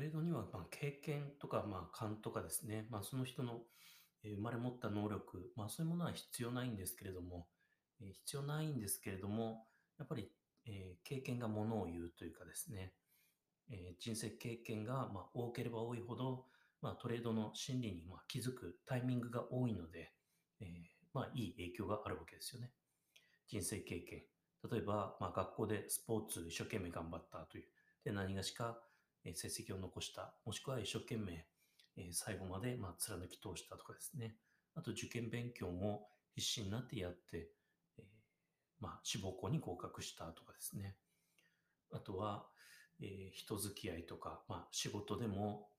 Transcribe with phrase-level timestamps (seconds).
[0.00, 3.62] レードには、まあ、経験とか、まあ、勘とかですね、まあ、その人の
[4.24, 7.48] 生まれ持った能力、まあ、そういうものは必要ないんですけれども、
[8.00, 9.66] え必要ないんですけれども、
[9.98, 10.30] やっぱり、
[10.66, 12.94] えー経験がものを言うというかですね、
[13.70, 16.46] えー人生経験が、ま、多ければ多いほど、
[16.82, 20.12] まあ、トレードの心理に、ま、気づくタイミングが多いので、
[20.60, 20.68] えー
[21.14, 22.72] ま、いい影響があるわけですよね。
[23.48, 24.24] 人生経験。
[24.70, 27.64] 例えば、ま、学校でスポーツ一生懸命頑張ったという。
[28.04, 28.80] で、何がしか、
[29.24, 30.38] え成績を残した。
[30.44, 31.48] もしくは一生懸命、
[31.96, 34.38] え最後まで、ま、貫き通したとかですね。
[34.74, 37.52] あと、受験勉強も必死になってやって、
[38.80, 40.98] まあ、志望校に合格したとかですね。
[41.92, 42.50] あとは、
[43.00, 45.72] え人付き合いとか、まあ、仕事でも、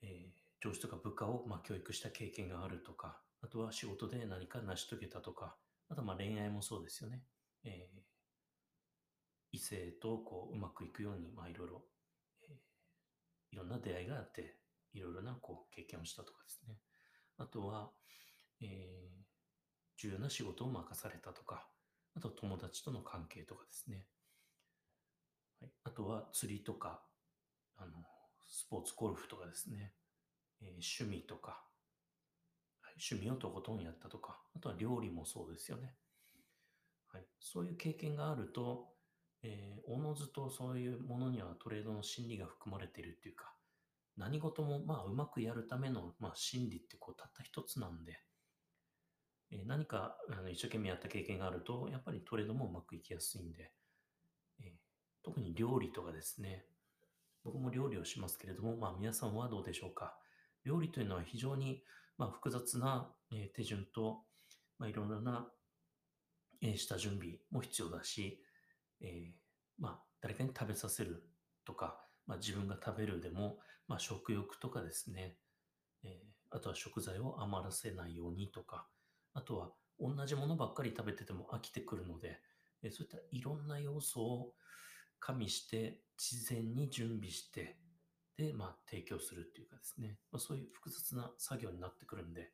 [0.00, 7.26] え上司とか部下を、ま、教育した経験があるとか、あとは仕事で何か成し遂げたとか、あとはまあ恋愛もそうですよね。
[9.56, 11.84] 異性とこううまくいくように、まあ、いろいろ、
[12.42, 12.56] えー
[13.52, 14.58] いろんな出会いがあって、
[14.92, 16.78] いろいろなこう経験をしたとかですね。
[17.38, 17.92] あとは、
[18.60, 19.26] えー
[19.98, 21.68] 重要な仕事を任されたとか、
[22.16, 24.06] あと友達との関係とかですね。
[25.60, 27.02] はい、あとは釣りとか、
[27.76, 27.92] あの、
[28.48, 29.94] スポーツ、ゴルフとかですね。
[30.62, 31.64] えー趣味とか、
[32.80, 35.98] はい趣味をとことんやったとか、あとは料理もそうですよね。
[37.08, 38.95] はい、そういう経験があると、
[39.42, 43.52] えおのずとそういうものにはトレードの心理が含まれているっていうか、
[44.16, 48.18] 何事もまあうまくやるための、まあ、心理ってこうたった一つなんで、
[49.52, 53.72] えー何かあの一生懸命やった経験があると、やっぱりトレードもうまくいきやすいんで、
[54.60, 54.70] えー
[55.22, 56.64] 特に料理とかですね、
[57.44, 60.16] 僕も料理をしますけれども、まあ皆さんはどうでしょうか。
[60.64, 61.82] 料理というのは非常に、
[62.18, 64.24] まあ、複雑な、え手順と、
[64.78, 65.48] まあ、いろいろな、
[66.60, 68.42] え下準備も必要だし、
[69.00, 71.22] えーまあ、誰かに食べさせる
[71.64, 75.36] とか、まあ、自分が食べるでも、まあ、食欲とかですね、
[76.04, 78.86] えーあとは食材を余らせないようにとか、
[79.34, 82.40] あとは同じものばっかり食べてても飽きてくるので、
[82.84, 84.52] えーそういったいろんな要素を
[85.18, 87.76] 加味して、事前に準備して、
[88.36, 92.52] で、まあ、提供するっていうかですね、まあ、そういう複雑な作業になってくるんで、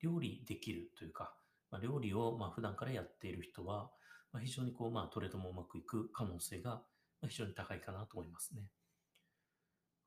[0.00, 1.34] 料理できるというか、
[1.70, 3.90] まあ、料理をまあ普段からやっている人は、
[4.36, 6.82] まあ、非常にこう、まあ、トレードもうまくいく可能性が
[7.22, 8.68] まあ非常に高いかなと思いますね。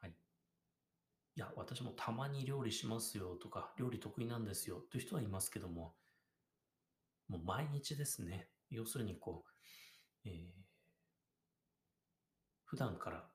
[0.00, 0.16] はい。
[1.36, 5.94] いや、私もたまに料理しますよとか、料理得意なんですよという人はいますけども、
[7.28, 8.48] もう毎日ですね。
[8.70, 9.44] 要するにこ
[10.24, 10.66] う、えー
[12.64, 13.30] 普段から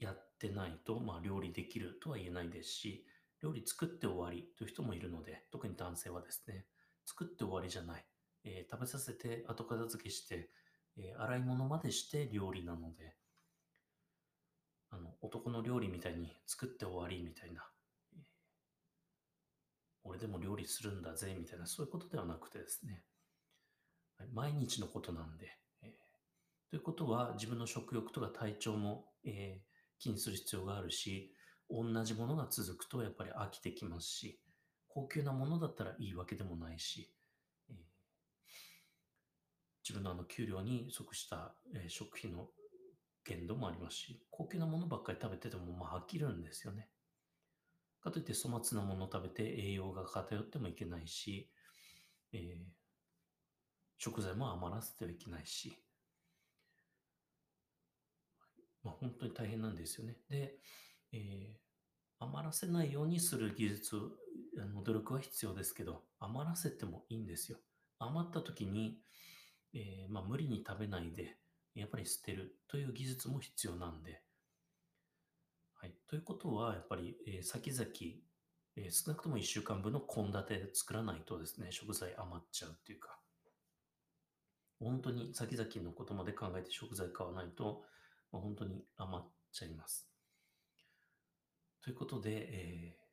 [0.00, 3.06] やってないと、まあ、料理できるとは言えないですし、
[3.42, 6.66] 料理作って終わりという人もいるので、特に男性はですね、
[7.06, 8.04] 作って終わりじゃない。
[8.48, 10.50] えー食べさせて後片付けして、
[10.96, 13.14] えー洗い物までして料理なので、
[14.90, 17.62] あの、男の料理みたいに作って終わりみたいな、
[18.14, 18.22] えー
[20.04, 23.04] 俺でも料理するんだぜみたいな、そういうことではなくてですね、
[24.32, 25.46] 毎日のことなんで、
[25.82, 25.90] えー。
[26.70, 29.68] ということは自分の食欲とか体調も、えー
[30.00, 31.34] 気にする必要があるし、
[31.68, 34.40] 同じものが続くとやっぱり飽きてきますし、
[34.86, 37.12] 高級なものだったらいいわけでもないし、
[39.88, 42.48] 自分のあの給料に即した、え食費の
[43.24, 46.88] 限度もありますし、高級なものばっかり食べててもまあ飽きるんですよね。
[48.02, 51.50] かといって粗末なものを食べて栄養が偏ってもいけないし、
[52.32, 52.78] えー
[54.00, 55.76] 食材も余らせてはいけないし、
[58.84, 60.16] まあ、本当に大変なんですよね。
[60.28, 60.54] で、
[61.12, 61.68] えー
[62.20, 63.96] 余らせないようにする技術、
[64.56, 67.58] の努力は必要ですけど、余らせてもいいんですよ。
[68.00, 68.98] 余った時に、
[69.74, 71.38] えーまあ、無理に食べないで、
[71.74, 74.22] やっぱり捨てるという技術も必要なんで、
[75.80, 75.94] はい。
[76.06, 77.88] ということは、やっぱり、えー先々、
[78.76, 83.18] えー少なくとも1週間分の献立作らないとですね、食材余っちゃうっていうか、
[84.80, 87.84] 本当に先々のことまで考えて食材買わないと、
[88.32, 90.10] まあ、本当に余っちゃいます。
[91.82, 93.08] ということで、えー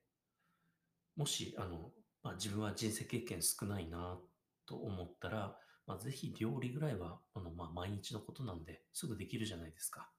[1.16, 1.92] もし、あの、
[2.24, 4.20] まあ、自分は人生経験少ないな
[4.66, 10.12] と思ったら、まあ、ぜひ料理ぐらいは、あの、まあ、毎日のことなんで、すぐできるじゃないですか。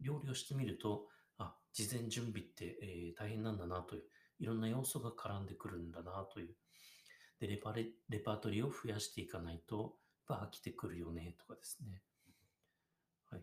[0.00, 1.08] 料理をしてみると、
[1.38, 4.04] あ、事前準備って、えー大変なんだなという、
[4.40, 6.56] いろんな要素が絡んでくるんだなという。
[7.40, 12.02] で、レパレ、レパートリーを増やしていかないと、やっぱ飽きてくるよね、とかですね。
[13.30, 13.42] はい。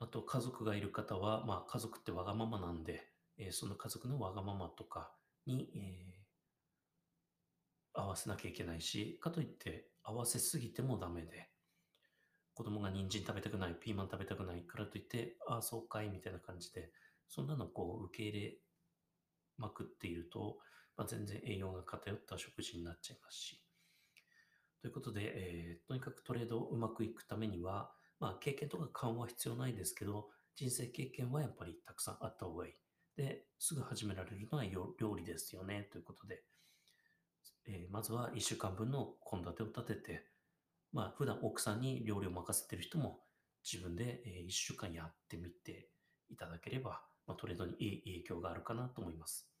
[0.00, 3.08] あと、家族がいる方は、まあ、家族ってわがままなんで、
[3.38, 5.14] えーその家族のわがままとか
[5.46, 6.21] に、えー
[7.94, 11.50] 合わせなきゃいけないし、かといって合わせすぎてもダメで、
[12.54, 16.90] 子供が人参食べたくない、ピーマン食べたくないからといって、ああ、そうかい、みたいな感じで、
[17.28, 18.58] そんなのこう受け入れ
[19.56, 20.58] まくっていると、
[20.96, 23.62] まあ、全然栄養が偏った食事になっちゃいますし。
[24.82, 32.74] ということで、えー、とにかくトレードをうまくいくためには、まあ、経験とか勘は必要ないですけど、人生経験はやっぱりたくさんあった方がいい。
[33.16, 36.42] で、すぐ始められるのは料理ですよね、ということで、
[37.66, 40.26] えー、まずは1週間分の献立を立てて、
[40.92, 43.20] まあ、普段奥さんに料理を任せてる人も
[43.64, 45.88] 自分で、1週間やってみて
[46.30, 49.51] いただければ、まあ、トレードにいい影響があるかなと思います。